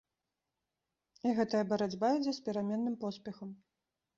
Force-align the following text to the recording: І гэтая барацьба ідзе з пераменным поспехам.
І 1.29 1.35
гэтая 1.39 1.63
барацьба 1.73 2.09
ідзе 2.17 2.33
з 2.39 2.49
пераменным 2.49 2.95
поспехам. 3.05 3.49